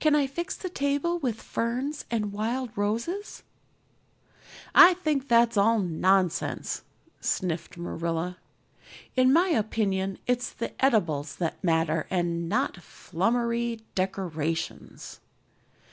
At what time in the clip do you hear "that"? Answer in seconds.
11.36-11.62